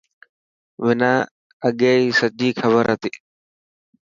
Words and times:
منان 0.83 1.21
اگي 1.67 1.91
هي 2.01 2.07
سڄي 2.19 2.49
کبر 2.59 2.85
هتي. 2.93 3.11